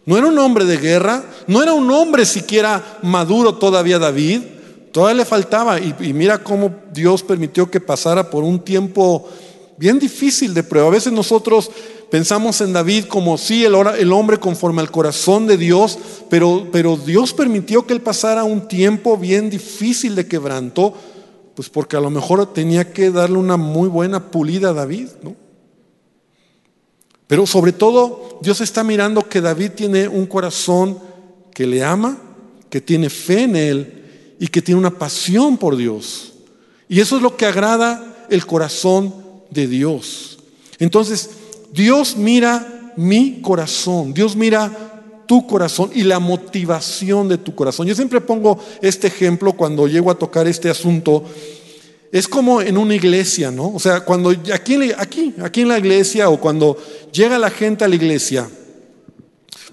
[0.04, 1.24] No era un hombre de guerra.
[1.46, 4.40] No era un hombre siquiera maduro todavía David
[4.96, 9.28] Todavía le faltaba y, mira cómo Dios permitió que pasara por un tiempo
[9.76, 10.88] bien difícil de prueba.
[10.88, 11.70] A veces nosotros
[12.10, 15.98] pensamos en David como sí, el, hombre conforme al corazón de Dios,
[16.30, 20.94] pero, pero Dios permitió que él pasara un tiempo bien difícil de quebranto,
[21.54, 25.36] pues porque a lo mejor tenía que darle una muy buena pulida a David, ¿no?
[27.26, 30.98] Pero sobre todo, Dios está mirando que David tiene un corazón
[31.52, 32.16] que le ama,
[32.70, 33.95] que tiene fe en él
[34.38, 36.32] y que tiene una pasión por Dios.
[36.88, 39.14] Y eso es lo que agrada el corazón
[39.50, 40.38] de Dios.
[40.78, 41.30] Entonces,
[41.72, 47.86] Dios mira mi corazón, Dios mira tu corazón y la motivación de tu corazón.
[47.86, 51.24] Yo siempre pongo este ejemplo cuando llego a tocar este asunto.
[52.12, 53.74] Es como en una iglesia, ¿no?
[53.74, 56.78] O sea, cuando aquí, aquí, aquí en la iglesia o cuando
[57.12, 58.48] llega la gente a la iglesia,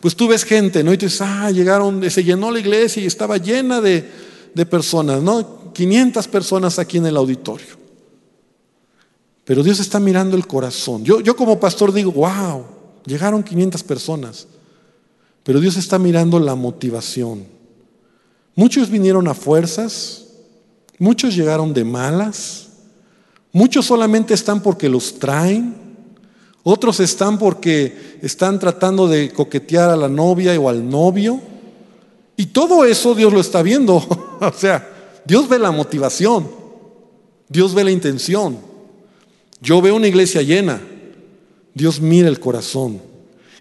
[0.01, 0.91] pues tú ves gente, ¿no?
[0.91, 4.09] Y tú dices, ah, llegaron, se llenó la iglesia y estaba llena de,
[4.53, 5.71] de personas, ¿no?
[5.73, 7.83] 500 personas aquí en el auditorio.
[9.45, 11.03] Pero Dios está mirando el corazón.
[11.03, 12.63] Yo, yo como pastor digo, wow,
[13.05, 14.47] llegaron 500 personas.
[15.43, 17.45] Pero Dios está mirando la motivación.
[18.55, 20.25] Muchos vinieron a fuerzas,
[20.99, 22.69] muchos llegaron de malas,
[23.51, 25.75] muchos solamente están porque los traen,
[26.61, 31.41] otros están porque están tratando de coquetear a la novia o al novio.
[32.35, 33.95] Y todo eso Dios lo está viendo.
[34.39, 36.49] o sea, Dios ve la motivación.
[37.47, 38.57] Dios ve la intención.
[39.61, 40.81] Yo veo una iglesia llena.
[41.73, 43.01] Dios mira el corazón.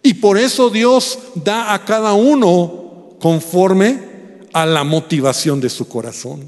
[0.03, 4.13] Y por eso Dios da a cada uno conforme
[4.53, 6.45] a la motivación de su corazón.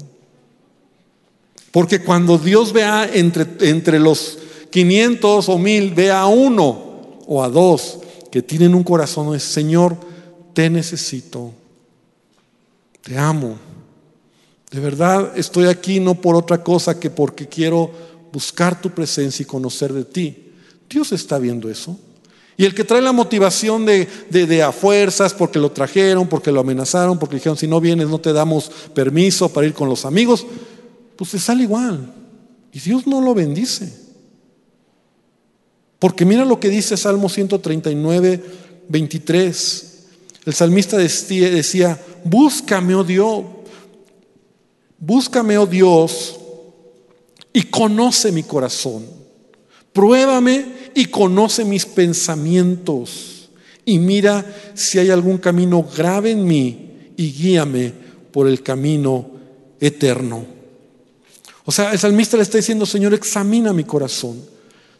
[1.71, 4.37] Porque cuando Dios vea entre, entre los
[4.69, 7.99] 500 o 1000, ve a uno o a dos
[8.31, 9.97] que tienen un corazón, es Señor,
[10.53, 11.51] te necesito.
[13.05, 13.55] Te amo.
[14.71, 17.91] De verdad estoy aquí no por otra cosa que porque quiero
[18.33, 20.51] buscar tu presencia y conocer de ti.
[20.89, 21.99] Dios está viendo eso.
[22.57, 26.61] Y el que trae la motivación de, de, a fuerzas porque lo trajeron, porque lo
[26.61, 30.43] amenazaron, porque dijeron si no vienes no te damos permiso para ir con los amigos,
[31.15, 32.11] pues se sale igual.
[32.73, 33.93] Y Dios no lo bendice.
[35.99, 38.43] Porque mira lo que dice Salmo 139,
[38.89, 39.94] 23.
[40.45, 43.43] El salmista decía, búscame, oh Dios,
[44.99, 46.39] búscame, oh Dios,
[47.51, 49.05] y conoce mi corazón.
[49.91, 53.49] Pruébame y conoce mis pensamientos.
[53.85, 57.93] Y mira si hay algún camino grave en mí y guíame
[58.31, 59.31] por el camino
[59.79, 60.45] eterno.
[61.65, 64.54] O sea, el salmista le está diciendo, Señor, examina mi corazón.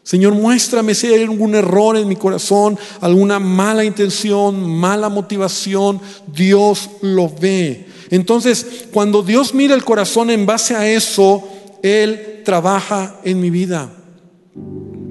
[0.06, 6.00] Señor, muéstrame si hay algún error en mi corazón, alguna mala intención, mala motivación.
[6.32, 7.86] Dios lo ve.
[8.10, 11.42] Entonces, cuando Dios mira el corazón en base a eso,
[11.82, 13.90] Él trabaja en mi vida.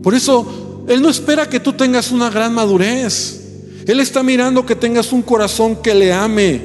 [0.01, 3.41] Por eso, Él no espera que tú tengas una gran madurez.
[3.85, 6.61] Él está mirando que tengas un corazón que le ame,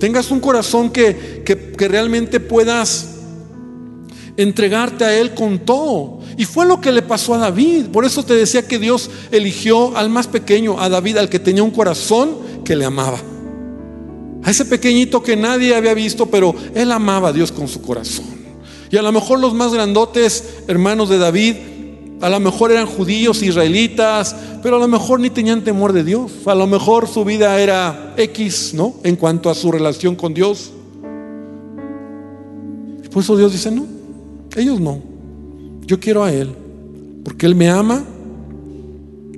[0.00, 3.16] tengas un corazón que, que, realmente puedas
[4.38, 6.13] entregarte a Él con todo.
[6.36, 7.86] Y fue lo que le pasó a David.
[7.86, 11.62] Por eso te decía que Dios eligió al más pequeño, a David, al que tenía
[11.62, 13.18] un corazón que le amaba.
[14.42, 18.26] A ese pequeñito que nadie había visto, pero él amaba a Dios con su corazón.
[18.90, 21.54] Y a lo mejor los más grandotes hermanos de David,
[22.20, 26.32] a lo mejor eran judíos, israelitas, pero a lo mejor ni tenían temor de Dios.
[26.46, 28.94] A lo mejor su vida era X, ¿no?
[29.02, 30.72] En cuanto a su relación con Dios.
[33.02, 33.86] Y por eso Dios dice, no,
[34.56, 35.13] ellos no.
[35.86, 36.50] Yo quiero a Él,
[37.24, 38.04] porque Él me ama,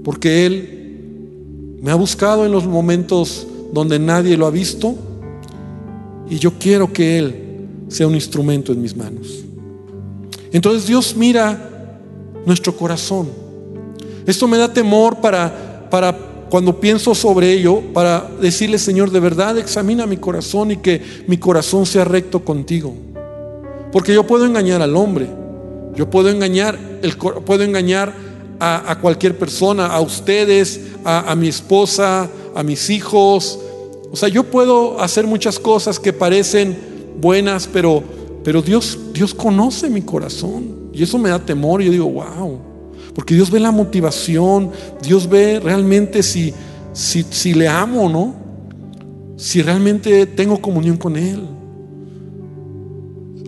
[0.04, 4.94] porque Él me ha buscado en los momentos donde nadie lo ha visto,
[6.28, 7.34] y yo quiero que Él
[7.88, 9.44] sea un instrumento en mis manos.
[10.52, 12.00] Entonces Dios mira
[12.44, 13.28] nuestro corazón.
[14.26, 16.16] Esto me da temor para, para
[16.48, 21.36] cuando pienso sobre ello, para decirle, Señor, de verdad examina mi corazón y que mi
[21.38, 22.94] corazón sea recto contigo.
[23.92, 25.28] Porque yo puedo engañar al hombre,
[25.96, 28.14] yo puedo engañar, el, puedo engañar
[28.60, 33.58] a, cualquier persona, a ustedes, a, mi esposa, a mis hijos.
[34.10, 36.76] O sea, yo puedo hacer muchas cosas que parecen
[37.20, 38.02] buenas, pero
[38.46, 40.90] pero Dios, Dios conoce mi corazón.
[40.92, 41.82] Y eso me da temor.
[41.82, 42.60] Yo digo, wow.
[43.12, 44.70] Porque Dios ve la motivación.
[45.02, 46.54] Dios ve realmente si,
[46.92, 48.36] si, si le amo, ¿no?
[49.36, 51.55] Si realmente tengo comunión con Él.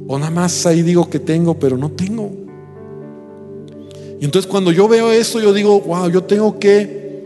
[0.09, 2.33] O nada más ahí digo que tengo, pero no tengo.
[4.21, 7.25] Y entonces cuando yo veo eso, yo digo, wow, yo tengo que,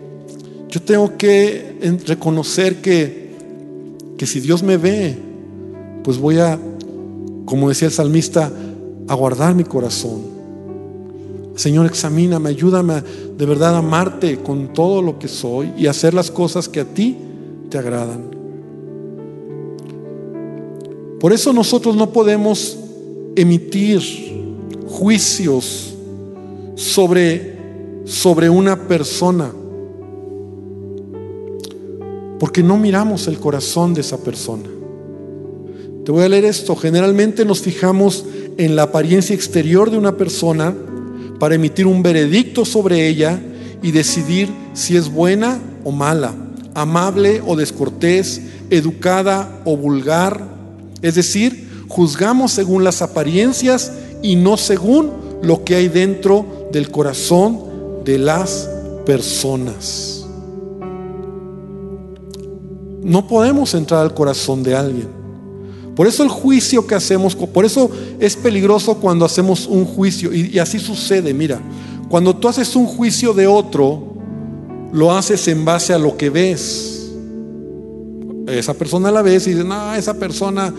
[0.68, 3.30] yo tengo que reconocer que,
[4.18, 5.16] que si Dios me ve,
[6.04, 6.58] pues voy a
[7.44, 8.50] como decía el salmista,
[9.08, 10.22] a guardar mi corazón.
[11.54, 13.02] Señor, examíname, ayúdame
[13.36, 16.84] de verdad a amarte con todo lo que soy y hacer las cosas que a
[16.84, 17.16] ti
[17.68, 18.41] te agradan.
[21.22, 22.76] Por eso nosotros no podemos
[23.36, 24.02] emitir
[24.88, 25.94] juicios
[26.74, 27.58] sobre,
[28.04, 29.52] sobre una persona,
[32.40, 34.64] porque no miramos el corazón de esa persona.
[36.04, 36.74] Te voy a leer esto.
[36.74, 38.24] Generalmente nos fijamos
[38.58, 40.74] en la apariencia exterior de una persona
[41.38, 43.40] para emitir un veredicto sobre ella
[43.80, 46.34] y decidir si es buena o mala,
[46.74, 50.61] amable o descortés, educada o vulgar.
[51.02, 55.10] Es decir, juzgamos según las apariencias y no según
[55.42, 57.60] lo que hay dentro del corazón
[58.04, 58.70] de las
[59.04, 60.24] personas.
[63.02, 65.22] No podemos entrar al corazón de alguien.
[65.96, 70.32] Por eso el juicio que hacemos, por eso es peligroso cuando hacemos un juicio.
[70.32, 71.60] Y, así sucede, mira,
[72.08, 74.14] cuando tú haces un juicio de otro,
[74.92, 77.01] lo haces en base a lo que ves.
[78.46, 80.74] Esa persona la ves y dices, no, esa persona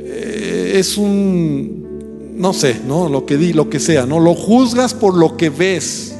[0.00, 3.08] eh, es un, no sé, ¿no?
[3.08, 4.18] Lo que di, lo que sea, ¿no?
[4.20, 6.14] Lo juzgas por lo que ves.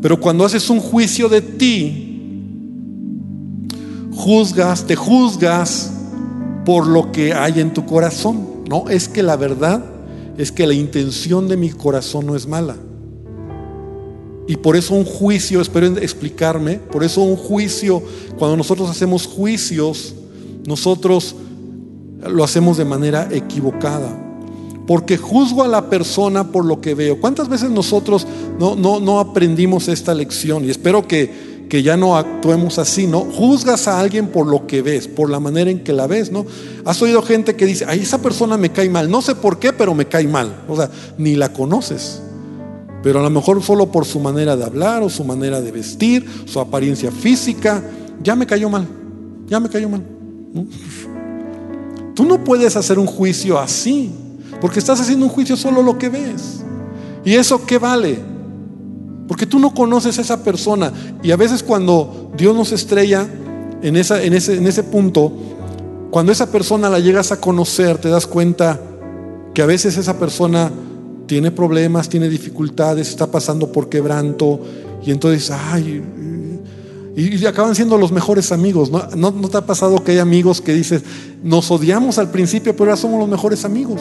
[0.00, 2.10] Pero cuando haces un juicio de ti,
[4.12, 5.92] juzgas, te juzgas
[6.64, 8.64] por lo que hay en tu corazón.
[8.68, 9.84] No, es que la verdad
[10.38, 12.76] es que la intención de mi corazón no es mala.
[14.50, 18.02] Y por eso un juicio, espero explicarme, por eso un juicio,
[18.36, 20.12] cuando nosotros hacemos juicios,
[20.66, 21.36] nosotros
[22.28, 24.08] lo hacemos de manera equivocada.
[24.88, 27.20] Porque juzgo a la persona por lo que veo.
[27.20, 28.26] ¿Cuántas veces nosotros
[28.58, 30.64] no, no, no aprendimos esta lección?
[30.64, 33.20] Y espero que, que ya no actuemos así, ¿no?
[33.20, 36.44] Juzgas a alguien por lo que ves, por la manera en que la ves, ¿no?
[36.84, 39.72] Has oído gente que dice, ay, esa persona me cae mal, no sé por qué,
[39.72, 40.64] pero me cae mal.
[40.68, 42.22] O sea, ni la conoces.
[43.02, 46.26] Pero a lo mejor solo por su manera de hablar o su manera de vestir,
[46.44, 47.82] su apariencia física,
[48.22, 48.86] ya me cayó mal,
[49.46, 50.02] ya me cayó mal.
[52.14, 54.10] Tú no puedes hacer un juicio así,
[54.60, 56.60] porque estás haciendo un juicio solo lo que ves.
[57.24, 58.18] ¿Y eso qué vale?
[59.26, 60.92] Porque tú no conoces a esa persona.
[61.22, 63.26] Y a veces cuando Dios nos estrella
[63.80, 65.32] en, esa, en, ese, en ese punto,
[66.10, 68.80] cuando esa persona la llegas a conocer, te das cuenta
[69.54, 70.70] que a veces esa persona
[71.30, 74.60] tiene problemas, tiene dificultades, está pasando por quebranto.
[75.06, 76.02] Y entonces, ay,
[77.14, 78.90] y, acaban siendo los mejores amigos.
[78.90, 79.06] ¿no?
[79.14, 79.48] ¿no?
[79.48, 81.04] te ha pasado que hay amigos que dices,
[81.44, 84.00] nos odiamos al principio, pero ahora somos los mejores amigos?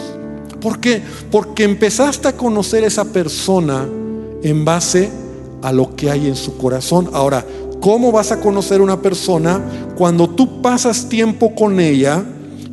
[0.59, 1.03] ¿Por qué?
[1.29, 3.87] Porque empezaste a conocer a esa persona
[4.41, 5.11] en base
[5.61, 7.11] a lo que hay en su corazón.
[7.13, 7.45] Ahora,
[7.79, 9.61] ¿cómo vas a conocer una persona
[9.95, 12.25] cuando tú pasas tiempo con ella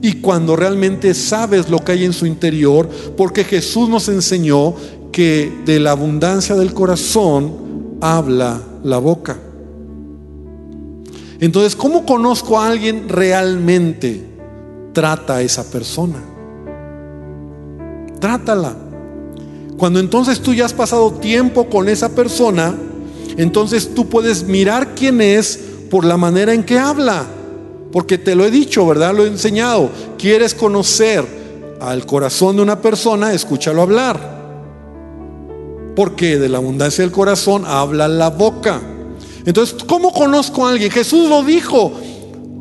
[0.03, 2.89] y cuando realmente sabes lo que hay en su interior?
[3.17, 4.75] Porque Jesús nos enseñó
[5.13, 9.39] que de la abundancia del corazón habla la boca.
[11.41, 14.25] Entonces, ¿cómo conozco a alguien realmente?
[14.93, 16.23] Trata a esa persona.
[18.21, 18.77] Trátala.
[19.77, 22.75] Cuando entonces tú ya has pasado tiempo con esa persona,
[23.37, 27.27] entonces tú puedes mirar quién es por la manera en que habla.
[27.93, 29.15] Porque te lo he dicho, ¿verdad?
[29.15, 29.91] Lo he enseñado.
[30.19, 31.25] Quieres conocer
[31.81, 34.37] al corazón de una persona, escúchalo hablar.
[35.95, 38.81] Porque de la abundancia del corazón habla la boca.
[39.45, 40.91] Entonces, ¿cómo conozco a alguien?
[40.91, 41.93] Jesús lo dijo.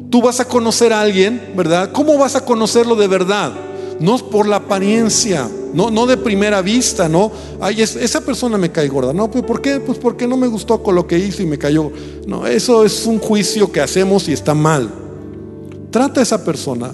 [0.10, 1.92] Tú vas a conocer a alguien, ¿verdad?
[1.92, 3.52] ¿Cómo vas a conocerlo de verdad?
[4.00, 7.32] No por la apariencia, no, no de primera vista, ¿no?
[7.60, 9.14] Ay, esa persona me cae gorda.
[9.14, 9.80] No, pues ¿por qué?
[9.80, 11.92] Pues porque no me gustó con lo que hizo y me cayó.
[12.28, 15.05] No, eso es un juicio que hacemos y está mal.
[15.96, 16.92] Trata a esa persona.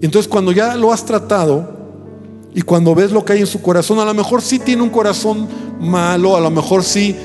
[0.00, 1.68] Entonces cuando ya lo has tratado
[2.54, 4.90] y cuando ves lo que hay en su corazón, a lo mejor sí tiene un
[4.90, 5.48] corazón
[5.80, 7.16] malo, a lo mejor sí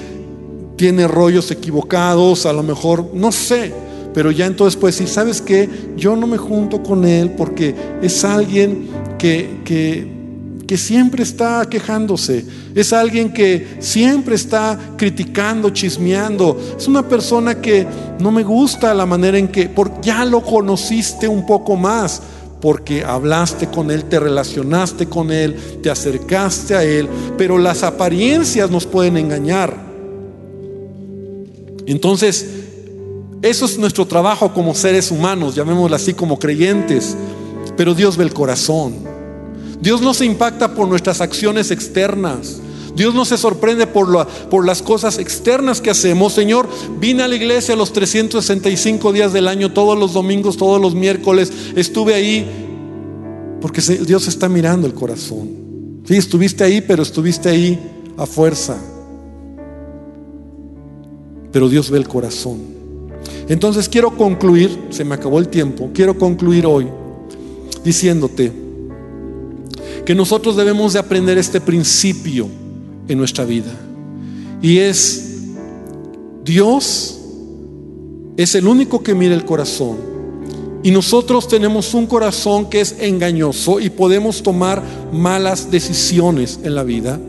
[0.75, 3.71] tiene rollos equivocados, a lo mejor, no sé,
[4.11, 5.69] pero ya entonces puedes decir, ¿sabes qué?
[5.95, 8.89] Yo no me junto con él porque es alguien
[9.19, 10.16] que, que,
[10.67, 12.45] que siempre está quejándose,
[12.75, 17.87] es alguien que siempre está criticando, chismeando, es una persona que
[18.19, 22.21] no me gusta la manera en que, porque ya lo conociste un poco más
[22.61, 27.07] porque hablaste con Él, te relacionaste con Él, te acercaste a Él,
[27.37, 29.73] pero las apariencias nos pueden engañar.
[31.85, 32.45] Entonces,
[33.41, 37.15] eso es nuestro trabajo como seres humanos, llamémoslo así como creyentes,
[37.77, 39.16] pero Dios ve el corazón.
[39.81, 42.57] Dios no se impacta por nuestras acciones externas.
[42.95, 46.33] Dios no se sorprende por, las cosas externas que hacemos.
[46.33, 46.67] Señor,
[46.99, 51.51] vine a la iglesia los 365 días del año, todos los domingos, todos los miércoles.
[51.75, 52.47] Estuve ahí
[53.61, 56.01] porque Dios está mirando el corazón.
[56.05, 57.79] Sí, estuviste ahí, pero estuviste ahí
[58.17, 58.77] a fuerza
[61.57, 62.59] pero Dios ve el corazón.
[63.49, 66.87] Entonces quiero concluir, se me acabó el tiempo, quiero concluir hoy
[67.83, 68.51] diciéndote
[70.07, 72.47] que nosotros debemos de aprender este principio
[73.09, 73.73] en nuestra vida.
[74.61, 75.49] Y es,
[76.45, 77.19] Dios
[78.37, 79.97] es el único que mira el corazón.
[80.81, 84.81] Y nosotros tenemos un corazón que es engañoso y podemos tomar
[85.11, 87.19] malas decisiones en la vida,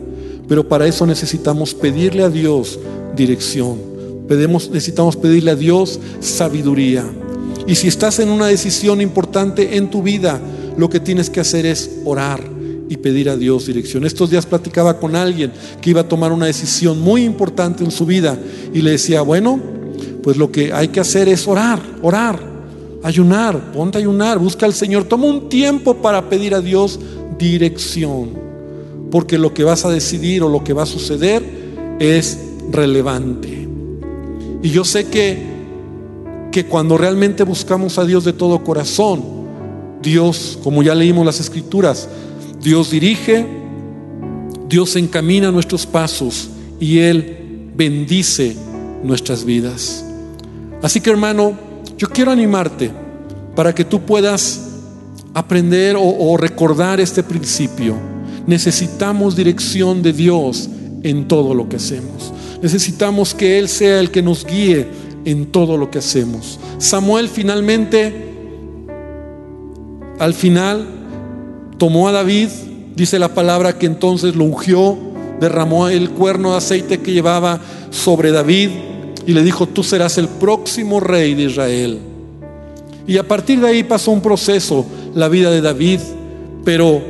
[0.47, 2.79] pero para eso necesitamos pedirle a Dios
[3.13, 3.89] dirección
[4.71, 7.03] necesitamos pedirle a Dios sabiduría.
[7.67, 10.39] Y si estás en una decisión importante en tu vida,
[10.77, 12.58] lo que tienes que hacer es orar
[12.89, 14.03] y pedir a Dios dirección.
[14.03, 18.05] Estos días platicaba con alguien que iba a tomar una decisión muy importante en su
[18.05, 18.37] vida
[18.73, 19.61] y le decía, bueno,
[20.23, 22.39] pues lo que hay que hacer es orar, orar,
[23.03, 26.99] ayunar, ponte a ayunar, busca al Señor, toma un tiempo para pedir a Dios
[27.37, 28.31] dirección,
[29.11, 31.43] porque lo que vas a decidir o lo que va a suceder
[31.99, 32.39] es
[32.71, 33.67] relevante.
[34.61, 35.37] Y yo sé que,
[36.51, 39.23] que cuando realmente buscamos a Dios de todo corazón,
[40.01, 42.09] Dios, como ya leímos las escrituras,
[42.61, 43.45] Dios dirige,
[44.67, 46.49] Dios encamina nuestros pasos
[46.79, 48.55] y Él bendice
[49.03, 50.05] nuestras vidas.
[50.81, 51.57] Así que hermano,
[51.97, 52.91] yo quiero animarte
[53.55, 54.67] para que tú puedas
[55.33, 57.95] aprender o, o, recordar este principio.
[58.45, 60.69] Necesitamos dirección de Dios
[61.03, 62.33] en todo lo que hacemos.
[62.61, 64.87] Necesitamos que Él sea el que nos guíe
[65.25, 66.59] en todo lo que hacemos.
[66.77, 68.13] Samuel finalmente,
[70.19, 70.98] al final,
[71.79, 72.49] tomó a David,
[72.95, 74.95] dice la palabra que entonces lo ungió,
[75.39, 77.59] derramó el cuerno de aceite que llevaba
[77.89, 78.69] sobre David
[79.25, 81.99] y le dijo, tú serás el próximo rey de Israel.
[83.07, 85.99] Y a partir de ahí pasó un proceso, la vida de David,
[86.63, 87.01] pero,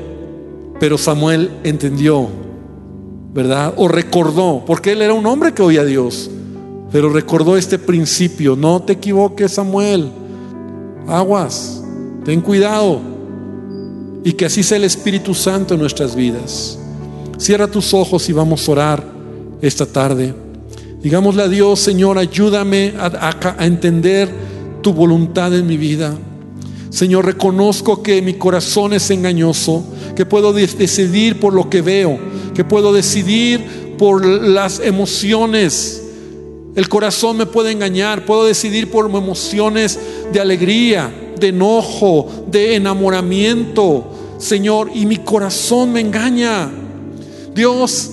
[0.79, 2.29] pero Samuel entendió
[3.33, 3.73] ¿verdad?
[3.77, 6.29] O recordó, porque él era un hombre que oía a Dios,
[6.91, 10.09] pero recordó este principio, no te equivoques Samuel,
[11.07, 11.83] aguas,
[12.25, 12.99] ten cuidado,
[14.23, 16.77] y que así sea el Espíritu Santo en nuestras vidas.
[17.37, 19.03] Cierra tus ojos y vamos a orar
[19.61, 20.33] esta tarde.
[21.01, 24.29] Digámosle a Dios, Señor, ayúdame a, a entender
[24.81, 26.17] tu voluntad en mi vida.
[26.89, 32.19] Señor, reconozco que mi corazón es engañoso, que puedo decidir por lo que veo,
[32.53, 36.03] que puedo decidir por las emociones.
[36.75, 39.99] El corazón me puede engañar, puedo decidir por emociones
[40.33, 46.69] de alegría, de enojo, de enamoramiento, Señor, y mi corazón me engaña.
[47.53, 48.11] Dios,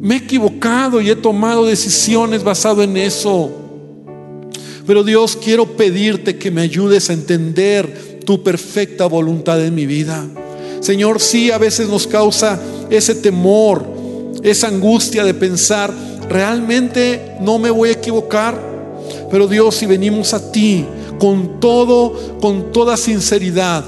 [0.00, 3.50] me he equivocado y he tomado decisiones basado en eso.
[4.86, 10.26] Pero Dios, quiero pedirte que me ayudes a entender tu perfecta voluntad en mi vida.
[10.80, 12.60] Señor, sí, a veces nos causa
[12.90, 13.86] ese temor,
[14.42, 15.94] esa angustia de pensar,
[16.28, 18.60] realmente no me voy a equivocar.
[19.30, 20.84] Pero Dios, si venimos a ti
[21.18, 23.84] con todo, con toda sinceridad,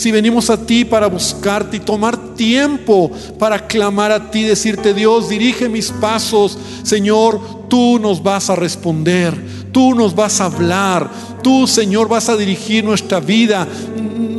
[0.00, 5.28] si venimos a ti para buscarte y tomar tiempo para clamar a ti, decirte, Dios,
[5.28, 9.34] dirige mis pasos, Señor, tú nos vas a responder,
[9.72, 11.10] tú nos vas a hablar,
[11.42, 13.68] tú, Señor, vas a dirigir nuestra vida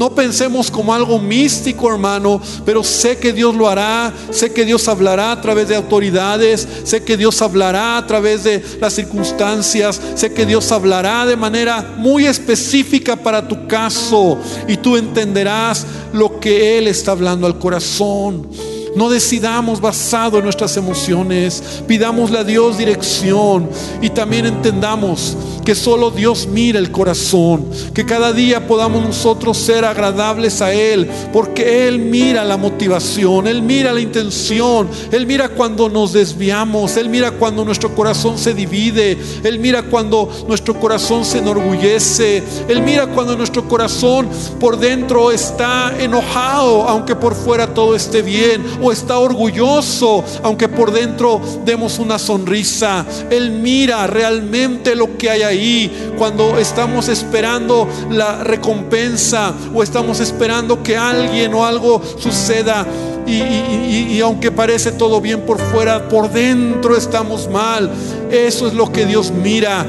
[0.01, 4.87] no pensemos como algo místico, hermano, pero sé que Dios lo hará, sé que Dios
[4.87, 10.33] hablará a través de autoridades, sé que Dios hablará a través de las circunstancias, sé
[10.33, 16.79] que Dios hablará de manera muy específica para tu caso y tú entenderás lo que
[16.79, 18.49] Él está hablando al corazón.
[18.95, 21.83] No decidamos basado en nuestras emociones.
[21.87, 23.69] Pidámosle a Dios dirección
[24.01, 29.85] y también entendamos que solo Dios mira el corazón, que cada día podamos nosotros ser
[29.85, 35.89] agradables a Él, porque Él mira la motivación, Él mira la intención, Él mira cuando
[35.89, 41.39] nos desviamos, Él mira cuando nuestro corazón se divide, Él mira cuando nuestro corazón se
[41.39, 48.21] enorgullece, Él mira cuando nuestro corazón por dentro está enojado, aunque por fuera todo esté
[48.21, 53.05] bien, o está orgulloso, aunque por dentro demos una sonrisa.
[53.29, 60.81] Él mira realmente lo que hay ahí cuando estamos esperando la recompensa o estamos esperando
[60.81, 62.85] que alguien o algo suceda.
[63.27, 67.89] Y, aunque parece todo bien por fuera, por dentro estamos mal.
[68.29, 69.85] Eso es lo que Dios mira.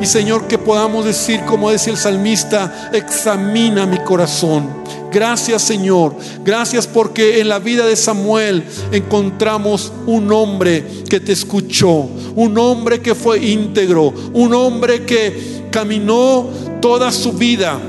[0.00, 4.86] Y Señor, que podamos decir, como decía el salmista, examina mi corazón
[5.16, 6.14] Gracias Señor,
[6.44, 8.62] gracias porque en la vida de Samuel
[8.92, 16.50] encontramos un hombre que te escuchó, un hombre que fue íntegro, un hombre que caminó
[16.82, 17.80] toda su vida,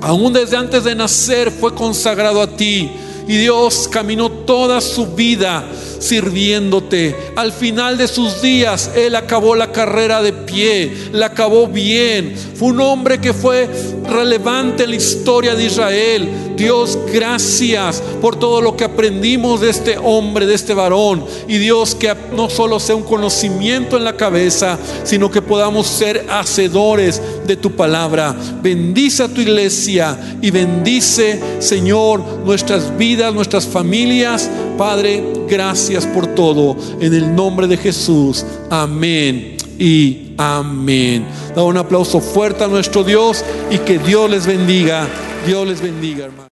[0.00, 2.92] aún desde antes de nacer fue consagrado a ti.
[3.26, 5.68] Y Dios caminó toda su vida
[6.06, 7.14] sirviéndote.
[7.36, 12.34] Al final de sus días, Él acabó la carrera de pie, la acabó bien.
[12.54, 13.68] Fue un hombre que fue
[14.08, 16.28] relevante en la historia de Israel.
[16.56, 21.24] Dios, gracias por todo lo que aprendimos de este hombre, de este varón.
[21.46, 26.26] Y Dios, que no solo sea un conocimiento en la cabeza, sino que podamos ser
[26.30, 28.34] hacedores de tu palabra.
[28.62, 34.48] Bendice a tu iglesia y bendice, Señor, nuestras vidas, nuestras familias.
[34.76, 36.76] Padre, gracias por todo.
[37.00, 38.44] En el nombre de Jesús.
[38.70, 41.26] Amén y amén.
[41.54, 45.06] Da un aplauso fuerte a nuestro Dios y que Dios les bendiga.
[45.46, 46.44] Dios les bendiga, hermano.